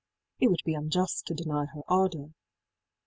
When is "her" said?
1.65-1.83